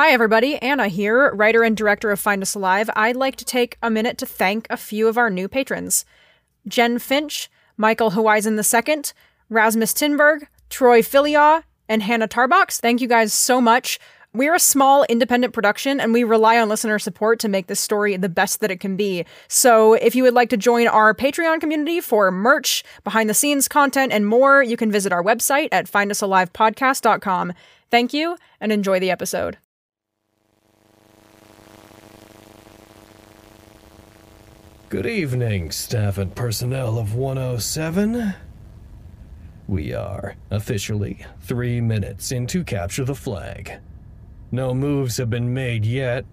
[0.00, 0.54] Hi, everybody.
[0.62, 2.88] Anna here, writer and director of Find Us Alive.
[2.94, 6.04] I'd like to take a minute to thank a few of our new patrons
[6.68, 9.02] Jen Finch, Michael Horizon II,
[9.50, 12.78] Rasmus Tinberg, Troy Filiaw, and Hannah Tarbox.
[12.78, 13.98] Thank you guys so much.
[14.32, 18.16] We're a small independent production and we rely on listener support to make this story
[18.16, 19.24] the best that it can be.
[19.48, 23.66] So if you would like to join our Patreon community for merch, behind the scenes
[23.66, 27.52] content, and more, you can visit our website at findusalivepodcast.com.
[27.90, 29.58] Thank you and enjoy the episode.
[34.90, 38.32] Good evening, staff and personnel of 107.
[39.66, 43.80] We are officially three minutes into capture the flag.
[44.50, 46.24] No moves have been made yet.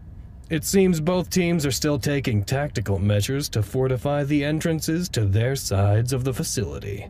[0.50, 5.58] It seems both teams are still taking tactical measures to fortify the entrances to their
[5.58, 7.10] sides of the facility.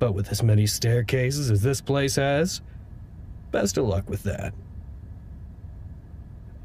[0.00, 2.62] But with as many staircases as this place has,
[3.52, 4.52] best of luck with that.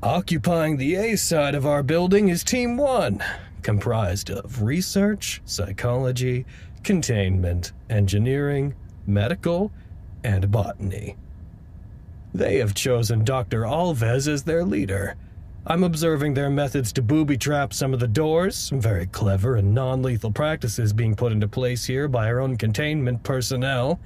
[0.01, 3.21] Occupying the A side of our building is Team 1,
[3.63, 6.45] comprised of research, psychology,
[6.83, 8.73] containment, engineering,
[9.05, 9.71] medical,
[10.23, 11.15] and botany.
[12.33, 13.61] They have chosen Dr.
[13.61, 15.15] Alves as their leader.
[15.65, 20.01] I'm observing their methods to booby trap some of the doors, very clever and non
[20.01, 23.99] lethal practices being put into place here by our own containment personnel.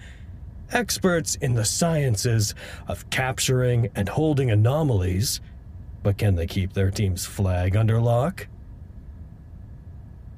[0.72, 2.56] Experts in the sciences
[2.88, 5.40] of capturing and holding anomalies.
[6.02, 8.48] But can they keep their team's flag under lock?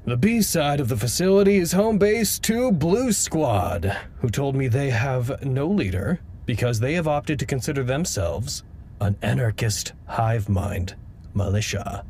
[0.05, 3.85] The B side of the facility is home base to Blue Squad,
[4.19, 8.63] who told me they have no leader because they have opted to consider themselves
[9.01, 10.95] an anarchist hive mind
[11.33, 12.05] militia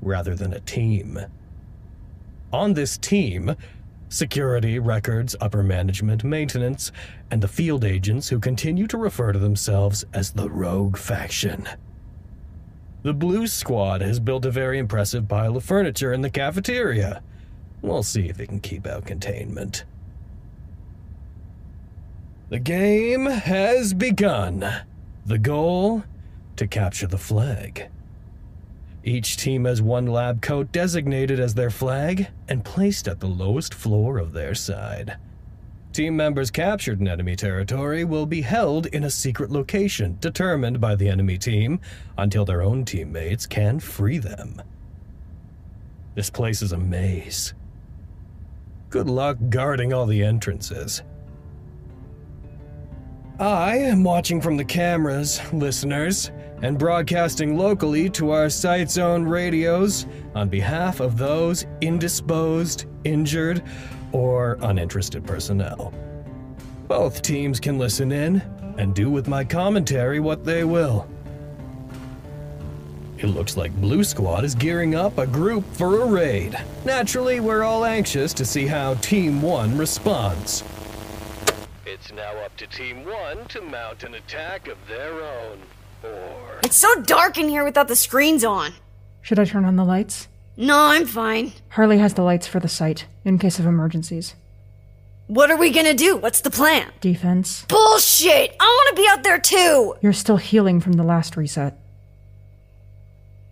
[0.00, 1.20] rather than a team.
[2.54, 3.54] On this team,
[4.08, 6.90] security, records, upper management, maintenance,
[7.30, 11.68] and the field agents who continue to refer to themselves as the Rogue Faction.
[13.06, 17.22] The Blue Squad has built a very impressive pile of furniture in the cafeteria.
[17.80, 19.84] We'll see if it can keep out containment.
[22.48, 24.66] The game has begun.
[25.24, 26.02] The goal?
[26.56, 27.86] To capture the flag.
[29.04, 33.72] Each team has one lab coat designated as their flag and placed at the lowest
[33.72, 35.16] floor of their side.
[35.96, 40.94] Team members captured in enemy territory will be held in a secret location determined by
[40.94, 41.80] the enemy team
[42.18, 44.60] until their own teammates can free them.
[46.14, 47.54] This place is a maze.
[48.90, 51.02] Good luck guarding all the entrances.
[53.40, 56.30] I am watching from the cameras, listeners,
[56.60, 63.62] and broadcasting locally to our site's own radios on behalf of those indisposed, injured,
[64.12, 65.92] or uninterested personnel.
[66.88, 68.42] Both teams can listen in
[68.78, 71.08] and do with my commentary what they will.
[73.18, 76.58] It looks like Blue Squad is gearing up a group for a raid.
[76.84, 80.62] Naturally, we're all anxious to see how Team 1 responds.
[81.86, 85.58] It's now up to Team 1 to mount an attack of their own.
[86.04, 86.60] Or.
[86.62, 88.74] It's so dark in here without the screens on.
[89.22, 90.28] Should I turn on the lights?
[90.56, 91.52] No, I'm fine.
[91.70, 94.34] Harley has the lights for the site, in case of emergencies.
[95.26, 96.16] What are we gonna do?
[96.16, 96.90] What's the plan?
[97.00, 97.64] Defense.
[97.68, 98.54] Bullshit!
[98.60, 99.96] I wanna be out there too!
[100.00, 101.76] You're still healing from the last reset.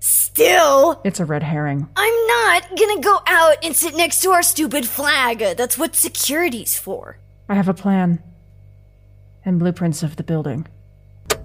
[0.01, 1.89] Still, It's a red herring.
[1.97, 5.39] I'm not gonna go out and sit next to our stupid flag.
[5.57, 7.19] That's what security's for.
[7.49, 8.23] I have a plan.
[9.45, 10.67] And blueprints of the building.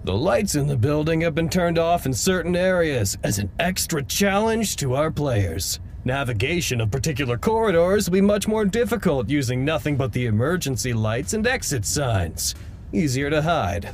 [0.04, 4.02] The lights in the building have been turned off in certain areas as an extra
[4.02, 5.80] challenge to our players.
[6.06, 11.34] Navigation of particular corridors will be much more difficult using nothing but the emergency lights
[11.34, 12.56] and exit signs.
[12.94, 13.94] Easier to hide.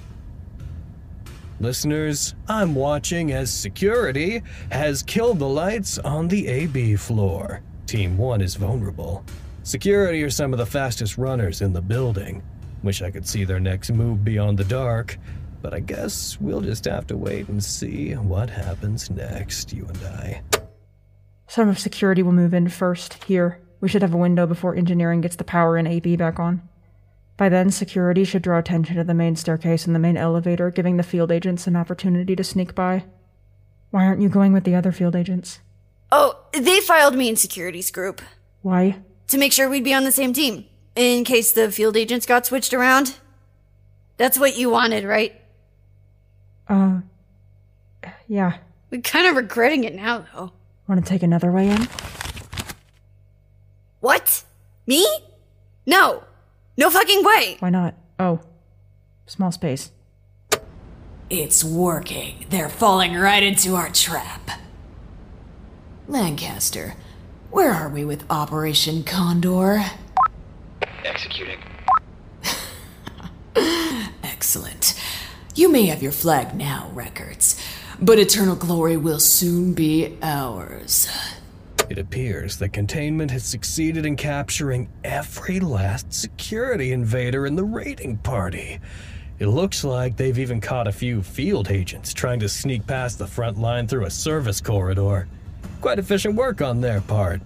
[1.60, 7.62] Listeners, I'm watching as security has killed the lights on the AB floor.
[7.88, 9.24] Team 1 is vulnerable.
[9.64, 12.44] Security are some of the fastest runners in the building.
[12.84, 15.18] Wish I could see their next move beyond the dark,
[15.66, 19.98] but I guess we'll just have to wait and see what happens next, you and
[20.06, 20.44] I.
[21.48, 23.60] Some of security will move in first, here.
[23.82, 26.62] We should have a window before engineering gets the power in AB back on.
[27.36, 30.98] By then, security should draw attention to the main staircase and the main elevator, giving
[30.98, 33.04] the field agents an opportunity to sneak by.
[33.90, 35.62] Why aren't you going with the other field agents?
[36.12, 38.22] Oh, they filed me in security's group
[38.62, 39.00] Why?
[39.30, 42.46] to make sure we'd be on the same team in case the field agents got
[42.46, 43.16] switched around.
[44.18, 45.42] That's what you wanted, right?
[46.68, 47.02] Uh.
[48.28, 48.58] Yeah.
[48.92, 50.52] We're kind of regretting it now, though.
[50.88, 51.88] Want to take another way in?
[54.00, 54.44] What?
[54.86, 55.08] Me?
[55.86, 56.24] No.
[56.78, 57.58] No fucking way.
[57.60, 57.96] Why not?
[58.20, 58.40] Oh.
[59.26, 59.92] Small space.
[61.30, 62.46] It's working.
[62.50, 64.52] They're falling right into our trap.
[66.08, 66.94] Lancaster,
[67.50, 69.84] where are we with Operation Condor?
[71.04, 71.58] Executing.
[74.24, 74.95] Excellent.
[75.58, 77.58] You may have your flag now, Records,
[78.02, 81.08] but eternal glory will soon be ours.
[81.90, 88.18] It appears that containment has succeeded in capturing every last security invader in the raiding
[88.18, 88.82] party.
[89.40, 93.28] It looks like they've even caught a few field agents trying to sneak past the
[93.28, 95.26] front line through a service corridor.
[95.80, 97.42] Quite efficient work on their part.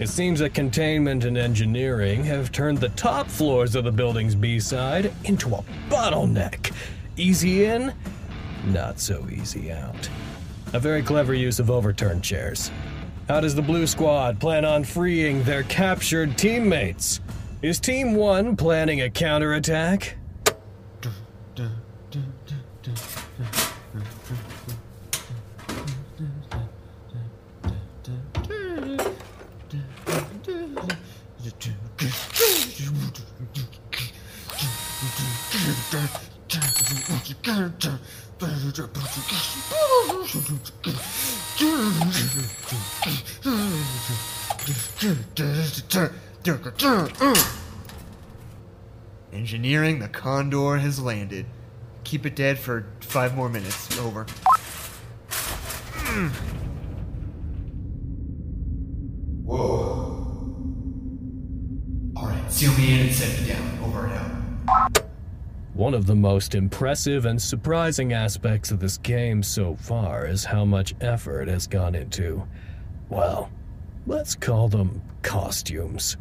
[0.00, 4.58] It seems that containment and engineering have turned the top floors of the building's B
[4.58, 6.72] side into a bottleneck.
[7.18, 7.92] Easy in,
[8.66, 10.08] not so easy out.
[10.72, 12.70] A very clever use of overturned chairs.
[13.26, 17.18] How does the Blue Squad plan on freeing their captured teammates?
[17.60, 20.16] Is Team 1 planning a counterattack?
[49.32, 51.46] Engineering, the Condor has landed.
[52.04, 53.98] Keep it dead for five more minutes.
[53.98, 54.24] Over.
[59.44, 60.24] Whoa.
[62.16, 63.78] Alright, seal me in and set me down.
[63.84, 65.07] Over and out.
[65.78, 70.64] One of the most impressive and surprising aspects of this game so far is how
[70.64, 72.42] much effort has gone into,
[73.08, 73.48] well,
[74.04, 76.16] let's call them costumes.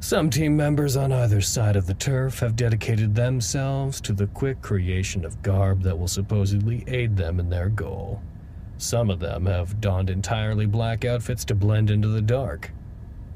[0.00, 4.60] Some team members on either side of the turf have dedicated themselves to the quick
[4.60, 8.20] creation of garb that will supposedly aid them in their goal.
[8.78, 12.72] Some of them have donned entirely black outfits to blend into the dark.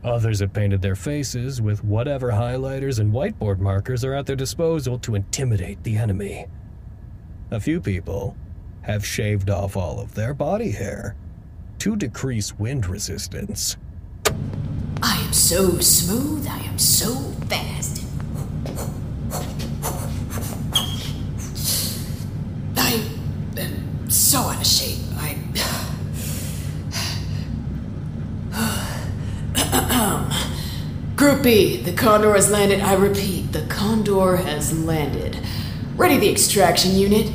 [0.05, 4.99] Others have painted their faces with whatever highlighters and whiteboard markers are at their disposal
[4.99, 6.47] to intimidate the enemy.
[7.51, 8.37] A few people
[8.83, 11.17] have shaved off all of their body hair
[11.79, 13.79] to decrease wind resistance.
[15.03, 17.15] I am so smooth, I am so
[17.49, 18.05] fast.
[22.77, 23.05] I
[23.57, 24.99] am so out of shape.
[25.17, 25.35] I.
[31.25, 32.81] Group B, the Condor has landed.
[32.81, 35.39] I repeat, the Condor has landed.
[35.97, 37.33] Ready the extraction unit.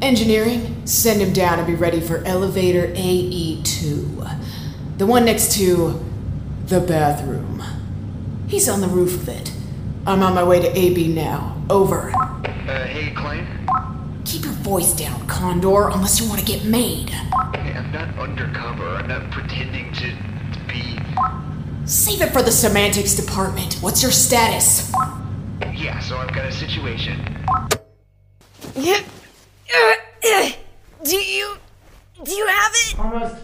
[0.00, 4.98] Engineering, send him down and be ready for elevator AE2.
[4.98, 6.00] The one next to
[6.66, 7.64] the bathroom.
[8.46, 9.52] He's on the roof of it.
[10.06, 11.60] I'm on my way to AB now.
[11.68, 12.12] Over.
[12.14, 13.66] Uh, hey, Klein?
[14.24, 17.10] Keep your voice down, Condor, unless you want to get made.
[17.10, 18.86] Hey, I'm not undercover.
[18.86, 20.14] I'm not pretending to
[20.68, 20.96] be.
[21.86, 23.74] Save it for the semantics department.
[23.74, 24.92] What's your status?
[25.72, 27.20] Yeah, so I've got a situation.
[28.74, 29.00] Yeah.
[29.72, 29.94] Uh,
[30.28, 30.50] uh,
[31.04, 31.56] do you.
[32.24, 32.98] Do you have it?
[32.98, 33.36] Almost.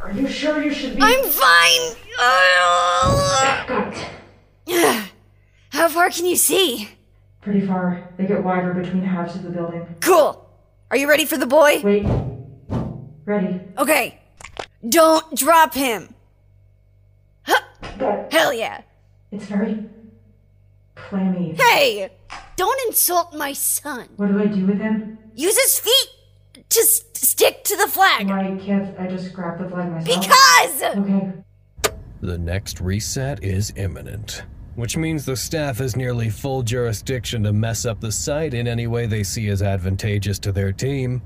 [0.00, 1.02] Are you sure you should be?
[1.02, 1.96] I'm fine.
[2.20, 5.10] Uh, Gut.
[5.70, 6.88] How far can you see?
[7.40, 8.08] Pretty far.
[8.16, 9.84] They get wider between halves of the building.
[10.00, 10.48] Cool.
[10.92, 11.80] Are you ready for the boy?
[11.82, 12.06] Wait.
[13.24, 13.60] Ready.
[13.78, 14.20] Okay.
[14.88, 16.13] Don't drop him.
[17.98, 18.24] Huh.
[18.30, 18.82] Hell yeah.
[19.30, 19.84] It's very
[20.94, 21.54] clammy.
[21.54, 22.10] Hey!
[22.56, 24.08] Don't insult my son.
[24.16, 25.18] What do I do with him?
[25.34, 28.28] Use his feet to s- stick to the flag.
[28.28, 30.20] Why can't I just grab the flag myself?
[30.20, 30.82] Because!
[30.98, 31.32] Okay.
[32.20, 34.44] The next reset is imminent,
[34.76, 38.86] which means the staff has nearly full jurisdiction to mess up the site in any
[38.86, 41.22] way they see as advantageous to their team.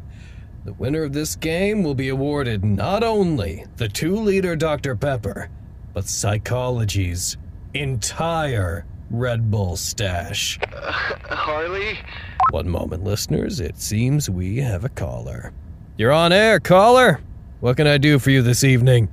[0.65, 4.97] The winner of this game will be awarded not only the two liter Dr.
[4.97, 5.51] Pepper,
[5.99, 7.37] but Psychology's
[7.75, 10.57] entire Red Bull stash.
[10.73, 11.99] Harley?
[12.53, 13.59] One moment, listeners.
[13.59, 15.53] It seems we have a caller.
[15.97, 17.21] You're on air, caller.
[17.59, 19.09] What can I do for you this evening?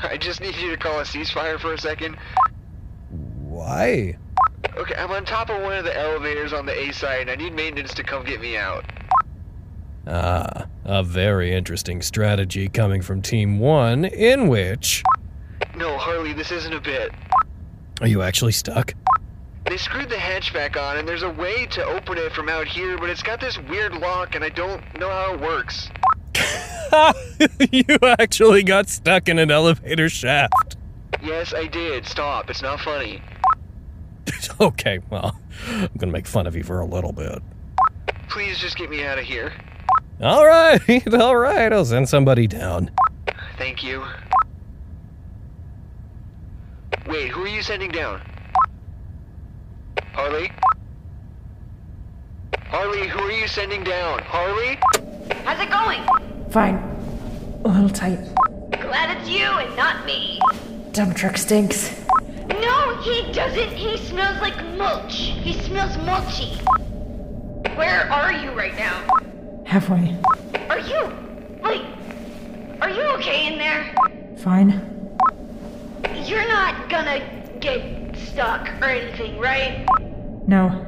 [0.00, 2.16] I just need you to call a ceasefire for a second.
[3.42, 4.16] Why?
[4.76, 7.34] Okay, I'm on top of one of the elevators on the A side, and I
[7.34, 8.84] need maintenance to come get me out.
[10.06, 15.02] Ah, a very interesting strategy coming from Team 1, in which.
[15.76, 17.12] No, Harley, this isn't a bit.
[18.00, 18.94] Are you actually stuck?
[19.66, 22.66] They screwed the hatch back on, and there's a way to open it from out
[22.66, 25.90] here, but it's got this weird lock, and I don't know how it works.
[27.72, 30.76] you actually got stuck in an elevator shaft.
[31.22, 32.06] Yes, I did.
[32.06, 32.48] Stop.
[32.48, 33.20] It's not funny.
[34.60, 37.42] okay, well, I'm gonna make fun of you for a little bit.
[38.28, 39.52] Please just get me out of here.
[40.22, 41.70] All right, all right.
[41.70, 42.90] I'll send somebody down.
[43.58, 44.04] Thank you.
[47.08, 48.20] Wait, who are you sending down?
[50.12, 50.50] Harley?
[52.64, 54.18] Harley, who are you sending down?
[54.24, 54.76] Harley?
[55.44, 56.02] How's it going?
[56.50, 56.74] Fine.
[57.64, 58.18] A little tight.
[58.72, 60.40] Glad it's you and not me.
[60.90, 62.04] Dump truck stinks.
[62.48, 63.70] No, he doesn't.
[63.70, 65.14] He smells like mulch.
[65.14, 66.60] He smells mulchy.
[67.76, 69.00] Where are you right now?
[69.64, 70.16] Halfway.
[70.68, 71.12] Are you,
[71.62, 71.84] like,
[72.80, 73.94] are you okay in there?
[74.38, 74.95] Fine.
[76.26, 77.20] You're not gonna
[77.60, 79.86] get stuck or anything, right?
[80.48, 80.84] No.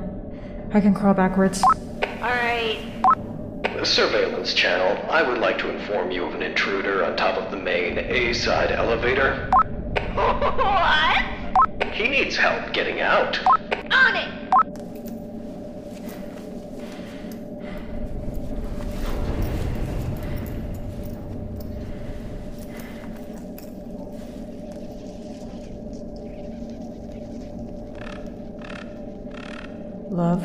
[0.74, 1.62] I can crawl backwards.
[2.20, 2.78] Alright.
[3.84, 4.98] Surveillance channel.
[5.08, 8.32] I would like to inform you of an intruder on top of the main A
[8.32, 9.48] side elevator.
[10.14, 11.22] what?
[11.92, 13.38] He needs help getting out.
[13.92, 14.37] On it!
[30.18, 30.42] Love.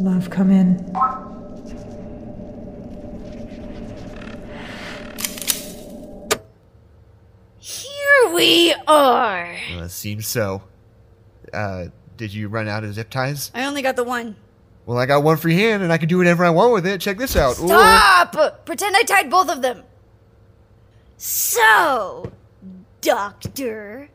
[0.00, 0.84] Love, come in.
[7.60, 9.56] Here we are.
[9.76, 10.62] Uh, seems so.
[11.52, 11.84] Uh,
[12.16, 13.52] did you run out of zip ties?
[13.54, 14.34] I only got the one.
[14.86, 17.00] Well, I got one free hand, and I can do whatever I want with it.
[17.00, 17.52] Check this out.
[17.60, 17.68] Ooh.
[17.68, 18.66] Stop!
[18.66, 19.84] Pretend I tied both of them.
[21.18, 22.32] So,
[23.00, 24.08] Doctor,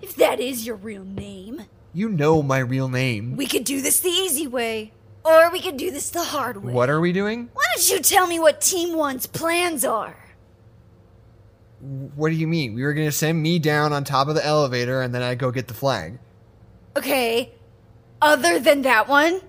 [0.00, 3.36] if that is your real name, You know my real name.
[3.36, 4.92] we could do this the easy way,
[5.24, 6.72] or we could do this the hard way.
[6.72, 7.50] What are we doing?
[7.52, 10.16] Why don't you tell me what Team One's plans are?
[12.14, 12.74] What do you mean?
[12.74, 15.50] We were gonna send me down on top of the elevator, and then I'd go
[15.50, 16.18] get the flag.
[16.96, 17.52] Okay,
[18.20, 19.40] other than that one?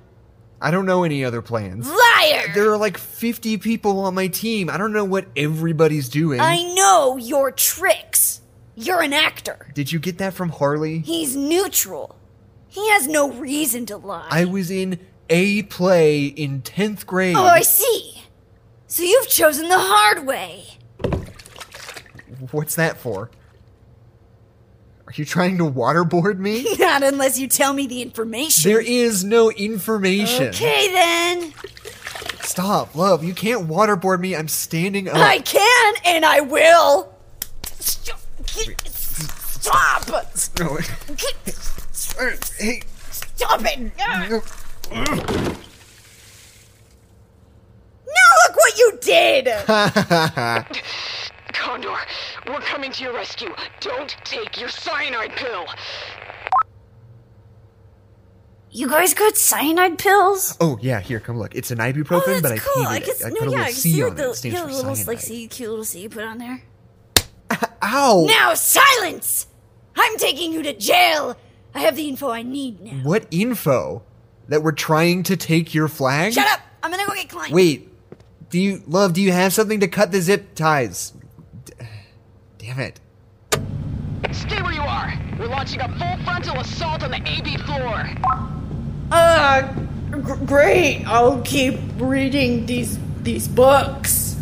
[0.60, 1.88] I don't know any other plans.
[1.90, 2.52] Liar!
[2.56, 4.70] There are like 50 people on my team.
[4.70, 6.40] I don't know what everybody's doing.
[6.40, 8.40] I know your tricks.
[8.75, 9.68] You're an actor.
[9.74, 11.00] Did you get that from Harley?
[11.00, 12.15] He's neutral.
[12.68, 14.27] He has no reason to lie.
[14.32, 15.00] I was in
[15.30, 17.36] a play in 10th grade.
[17.36, 18.24] Oh, I see.
[18.88, 20.65] So you've chosen the hard way.
[22.51, 23.30] What's that for?
[25.06, 26.65] Are you trying to waterboard me?
[26.80, 28.70] Not unless you tell me the information.
[28.72, 30.48] there is no information.
[30.48, 31.53] Okay then.
[32.42, 33.24] Stop, love.
[33.24, 34.36] You can't waterboard me.
[34.36, 35.15] I'm standing up.
[35.15, 37.12] I can and I will.
[39.63, 40.03] Stop.
[40.36, 40.60] Stop.
[40.60, 40.77] No.
[42.60, 42.82] hey.
[43.12, 43.91] Stop it.
[43.98, 44.29] Now
[48.43, 49.46] look what you did.
[51.53, 51.96] Condor,
[52.48, 53.55] we're coming to your rescue.
[53.79, 55.65] Don't take your cyanide pill.
[58.70, 60.58] You guys got cyanide pills?
[60.60, 61.55] Oh yeah, here, come look.
[61.55, 62.84] It's an ibuprofen, oh, that's but I cool.
[62.86, 63.27] I painted guess it.
[63.27, 64.17] I no, put a yeah, I little can C see on like it.
[64.17, 65.08] the It stands yeah, for the little cyanide.
[65.08, 66.63] like C, cute little C you put on there.
[67.84, 68.25] Ow!
[68.27, 69.48] Now silence!
[69.96, 71.36] I'm taking you to jail.
[71.76, 72.92] I have the info I need now.
[73.04, 74.04] What info?
[74.50, 76.34] That we're trying to take your flag?
[76.34, 76.60] Shut up!
[76.84, 77.52] I'm gonna go get Klein.
[77.52, 77.90] Wait.
[78.50, 79.14] Do you love?
[79.14, 81.14] Do you have something to cut the zip ties?
[81.66, 81.74] D-
[82.60, 83.00] Damn it!
[84.32, 85.14] Stay where you are.
[85.40, 88.10] We're launching a full frontal assault on the AB floor.
[89.12, 89.62] Uh,
[90.12, 91.04] gr- great.
[91.08, 94.36] I'll keep reading these these books.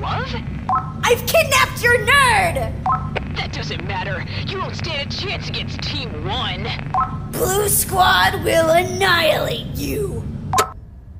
[0.00, 0.32] Love?
[0.70, 3.34] I've kidnapped your nerd!
[3.36, 4.24] That doesn't matter.
[4.46, 6.66] You won't stand a chance against Team One.
[7.32, 10.22] Blue Squad will annihilate you!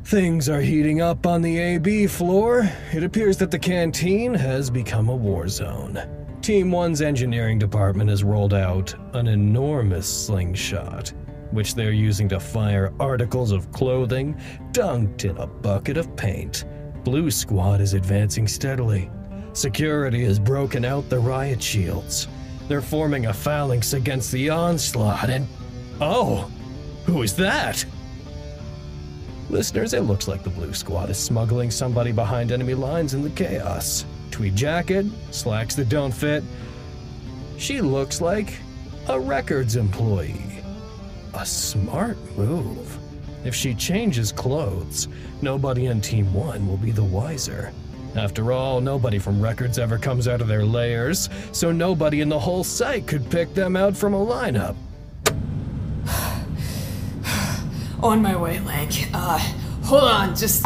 [0.05, 2.69] Things are heating up on the AB floor.
[2.93, 6.01] It appears that the canteen has become a war zone.
[6.41, 11.13] Team 1's engineering department has rolled out an enormous slingshot,
[11.51, 14.41] which they're using to fire articles of clothing
[14.73, 16.65] dunked in a bucket of paint.
[17.05, 19.11] Blue Squad is advancing steadily.
[19.53, 22.29] Security has broken out the riot shields.
[22.69, 25.47] They're forming a phalanx against the onslaught, and.
[26.01, 26.51] Oh!
[27.07, 27.85] Who is that?
[29.51, 33.31] Listeners, it looks like the Blue Squad is smuggling somebody behind enemy lines in the
[33.31, 34.05] chaos.
[34.31, 36.45] Tweed jacket, slacks that don't fit.
[37.57, 38.53] She looks like
[39.09, 40.63] a records employee.
[41.33, 42.99] A smart move.
[43.45, 45.09] If she changes clothes,
[45.41, 47.73] nobody in Team 1 will be the wiser.
[48.19, 52.39] After all, nobody from records ever comes out of their layers, so nobody in the
[52.39, 54.75] whole site could pick them out from a lineup.
[58.03, 59.09] On my way, Lank.
[59.15, 59.39] Uh,
[59.85, 60.65] hold on, just.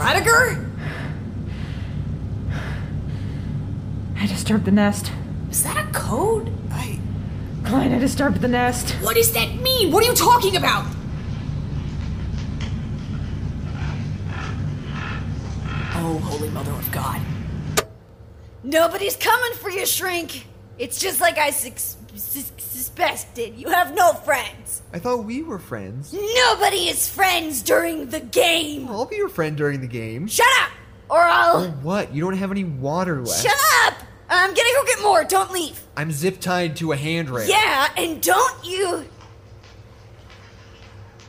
[0.00, 0.66] Radiger?
[4.16, 5.12] I disturbed the nest.
[5.50, 6.50] Is that a code?
[6.70, 6.98] I.
[7.64, 8.92] Klein, I disturbed the nest.
[9.02, 9.92] What does that mean?
[9.92, 10.86] What are you talking about?
[15.96, 17.20] Oh, Holy Mother of God.
[18.62, 20.46] Nobody's coming for you, Shrink.
[20.78, 23.54] It's just like I suspected sus- suspected.
[23.56, 24.82] You have no friends.
[24.92, 26.12] I thought we were friends.
[26.12, 28.88] Nobody is friends during the game.
[28.88, 30.26] I'll be your friend during the game.
[30.26, 30.70] Shut up,
[31.08, 31.56] or I'll.
[31.58, 32.14] Oh, what?
[32.14, 33.42] You don't have any water left.
[33.42, 33.94] Shut up!
[34.28, 35.24] I'm gonna go get more.
[35.24, 35.80] Don't leave.
[35.96, 37.48] I'm zip tied to a handrail.
[37.48, 39.04] Yeah, and don't you.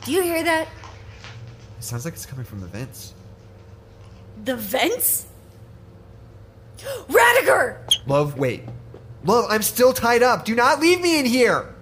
[0.04, 0.68] Do you hear that?
[1.78, 3.12] It sounds like it's coming from the vents.
[4.44, 5.26] The vents?
[7.08, 7.78] Radiger!
[8.06, 8.62] Love, wait.
[9.24, 10.44] Love, I'm still tied up.
[10.44, 11.74] Do not leave me in here.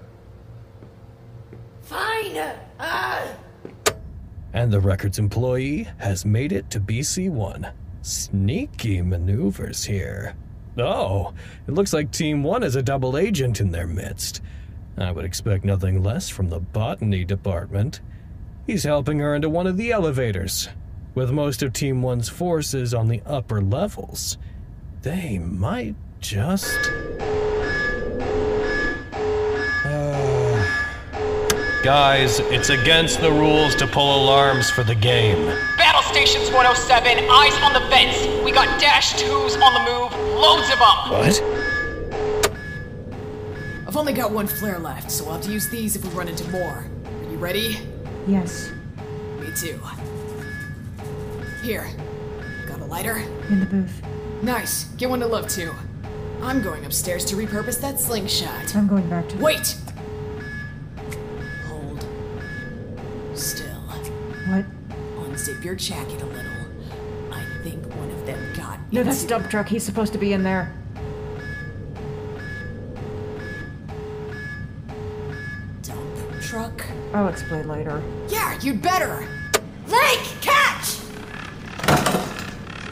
[1.82, 2.37] Fine.
[2.78, 3.26] Uh,
[4.52, 7.73] And the records employee has made it to BC1.
[8.02, 10.35] Sneaky maneuvers here.
[10.78, 11.32] Oh,
[11.66, 14.40] it looks like Team 1 has a double agent in their midst.
[14.97, 18.00] I would expect nothing less from the botany department.
[18.66, 20.68] He's helping her into one of the elevators.
[21.14, 24.38] With most of Team 1's forces on the upper levels,
[25.02, 26.78] they might just.
[31.82, 35.46] Guys, it's against the rules to pull alarms for the game.
[35.76, 38.26] Battle Stations 107, eyes on the vents.
[38.44, 41.10] We got Dash 2s on the move, loads of them.
[41.10, 41.42] What?
[43.88, 46.28] I've only got one flare left, so I'll have to use these if we run
[46.28, 46.86] into more.
[47.04, 47.78] Are you ready?
[48.28, 48.70] Yes,
[49.40, 49.80] Me too.
[51.62, 51.88] Here.
[52.68, 53.16] Got a lighter?
[53.48, 54.02] in the booth.
[54.42, 54.84] Nice.
[54.96, 55.74] Get one to love too.
[56.42, 58.75] I'm going upstairs to repurpose that slingshot.
[58.75, 59.37] I'm going back to.
[59.37, 59.76] Wait!
[61.66, 62.06] Hold.
[63.34, 63.67] Still.
[64.49, 64.64] What?
[65.21, 66.50] Unzip your jacket a little.
[67.30, 69.69] I think one of them got No, that's dump truck.
[69.69, 70.73] He's supposed to be in there.
[75.82, 76.86] dump truck.
[77.12, 78.02] I'll explain later.
[78.28, 79.28] Yeah, you'd better.
[79.88, 80.99] Lake, catch!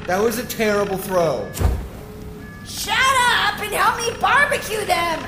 [0.06, 1.50] That was a terrible throw.
[3.58, 5.18] Shut up and help me barbecue them!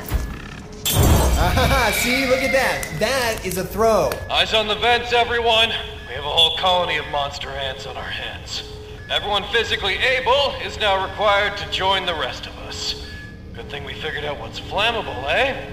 [1.42, 2.86] Ah, see, look at that.
[3.00, 4.10] That is a throw.
[4.30, 5.70] Eyes on the vents, everyone.
[6.06, 8.62] We have a whole colony of monster ants on our hands.
[9.10, 13.04] Everyone physically able is now required to join the rest of us.
[13.52, 15.68] Good thing we figured out what's flammable, eh?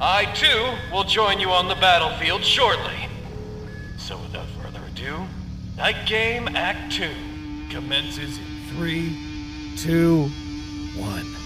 [0.00, 3.08] I, too, will join you on the battlefield shortly.
[3.98, 5.18] So without further ado,
[5.76, 7.10] Night Game Act 2
[7.68, 10.30] commences in three, two,
[10.96, 11.39] one.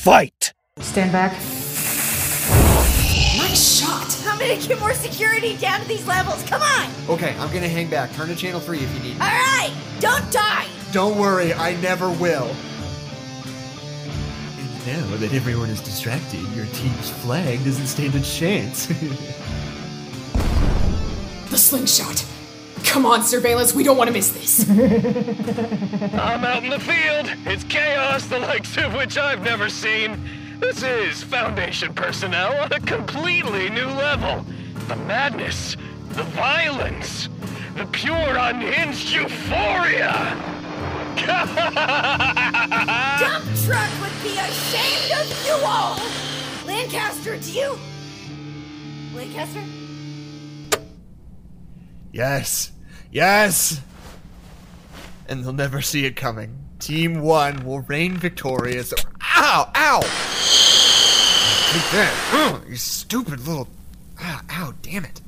[0.00, 0.54] Fight!
[0.78, 1.32] Stand back.
[3.36, 4.16] Nice shot.
[4.26, 6.42] I'm gonna get more security down to these levels.
[6.44, 6.90] Come on!
[7.10, 8.10] Okay, I'm gonna hang back.
[8.14, 9.20] Turn to channel 3 if you need me.
[9.20, 9.72] Alright!
[9.98, 10.68] Don't die!
[10.90, 12.46] Don't worry, I never will.
[14.56, 18.86] And now that everyone is distracted, your team's flag doesn't stand a chance.
[21.50, 22.24] The slingshot.
[22.90, 23.72] Come on, surveillance.
[23.72, 24.68] We don't want to miss this.
[24.68, 27.30] I'm out in the field.
[27.46, 30.20] It's chaos, the likes of which I've never seen.
[30.58, 34.44] This is Foundation personnel on a completely new level.
[34.88, 35.76] The madness,
[36.08, 37.28] the violence,
[37.76, 40.10] the pure unhinged euphoria.
[43.20, 45.96] Dump truck would be ashamed of you all!
[46.66, 47.78] Lancaster, do you.
[49.14, 49.62] Lancaster?
[52.12, 52.72] yes.
[53.10, 53.80] Yes!
[55.28, 56.56] And they'll never see it coming.
[56.78, 58.92] Team 1 will reign victorious.
[59.22, 59.70] Ow!
[59.74, 60.00] Ow!
[61.72, 62.30] Take that.
[62.32, 63.68] Ugh, you stupid little.
[64.22, 65.20] Ow, ow, damn it.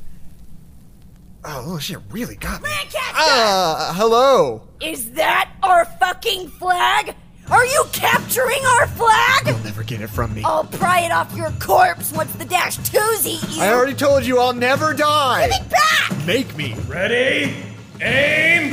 [1.45, 2.68] Oh, little shit really got me.
[2.68, 3.14] Lancaster!
[3.14, 4.62] Ah, hello.
[4.81, 7.14] Is that our fucking flag?
[7.51, 9.47] Are you capturing our flag?
[9.47, 10.42] You'll never get it from me.
[10.45, 13.62] I'll pry it off your corpse once the Dash 2s eat you!
[13.62, 15.49] I already told you I'll never die.
[15.49, 16.27] Give it back!
[16.27, 16.75] Make me.
[16.87, 17.71] Ready?
[18.04, 18.72] Aim!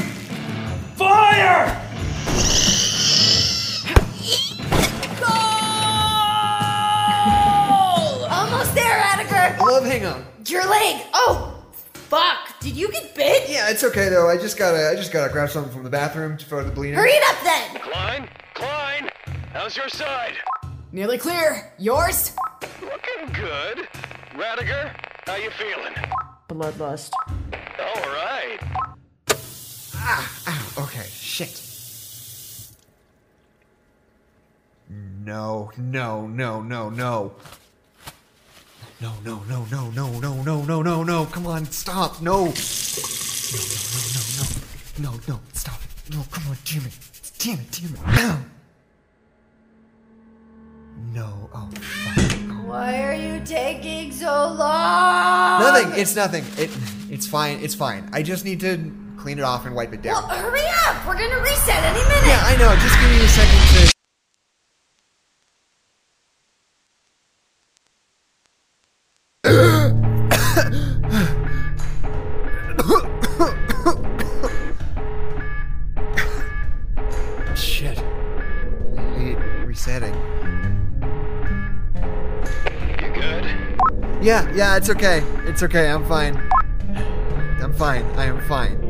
[0.96, 1.68] Fire!
[5.20, 5.30] Goal!
[8.26, 9.60] Almost there, Attiker!
[9.60, 10.26] Love, hang on.
[10.48, 11.04] Your leg!
[11.14, 11.64] Oh!
[11.94, 12.60] Fuck!
[12.60, 13.48] Did you get bit?
[13.48, 14.28] Yeah, it's okay though.
[14.28, 16.96] I just gotta, I just gotta grab something from the bathroom for the bleeding.
[16.96, 17.82] Hurry it up then!
[17.82, 18.28] Klein?
[18.56, 19.10] Klein?
[19.54, 20.34] How's your side?
[20.92, 21.72] Nearly clear.
[21.78, 22.36] Yours?
[22.82, 23.88] Looking good.
[24.34, 24.92] Radiger,
[25.28, 25.94] how you feeling?
[26.50, 27.12] Bloodlust.
[27.80, 28.89] All right.
[30.12, 31.62] Ow, okay, shit.
[34.90, 37.34] No, no, no, no, no.
[39.02, 41.26] No, no, no, no, no, no, no, no, no, no.
[41.26, 42.22] Come on, stop.
[42.22, 42.46] No.
[42.46, 42.52] No, no,
[44.16, 44.44] no, no,
[44.98, 45.12] no.
[45.12, 46.16] No, no, stop it.
[46.16, 46.98] No, come on, damn it.
[47.38, 48.46] Damn it, damn it.
[51.14, 51.50] No.
[51.54, 51.70] Oh,
[52.66, 55.62] Why are you taking so long?
[55.62, 56.00] nothing.
[56.00, 56.44] It's nothing.
[56.58, 56.70] It,
[57.10, 57.60] it's fine.
[57.60, 58.10] It's fine.
[58.12, 60.28] I just need to clean it off and wipe it down.
[60.28, 61.06] Well, hurry up!
[61.06, 62.26] We're gonna reset any minute.
[62.26, 62.74] Yeah, I know.
[62.76, 63.90] Just give me a second to.
[77.56, 78.00] Shit.
[78.98, 80.16] I hate resetting.
[83.02, 83.46] You good?
[84.24, 85.24] Yeah, yeah, it's okay.
[85.46, 85.90] It's okay.
[85.90, 86.38] I'm fine.
[87.62, 88.06] I'm fine.
[88.18, 88.89] I am fine.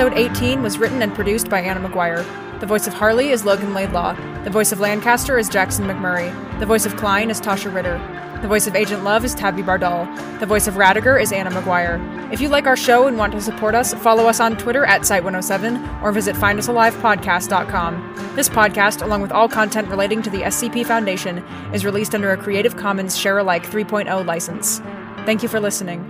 [0.00, 2.24] Episode 18 was written and produced by Anna McGuire.
[2.60, 4.14] The voice of Harley is Logan Laidlaw.
[4.44, 6.32] The voice of Lancaster is Jackson McMurray.
[6.58, 7.98] The voice of Klein is Tasha Ritter.
[8.40, 10.06] The voice of Agent Love is Tabby Bardal.
[10.40, 12.32] The voice of Radiger is Anna McGuire.
[12.32, 15.02] If you like our show and want to support us, follow us on Twitter at
[15.02, 18.32] Site107 or visit findusalivepodcast.com.
[18.36, 22.38] This podcast, along with all content relating to the SCP Foundation, is released under a
[22.38, 24.78] Creative Commons Share Alike 3.0 license.
[25.26, 26.09] Thank you for listening.